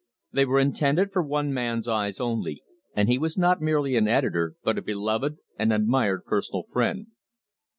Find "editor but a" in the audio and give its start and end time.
4.07-4.81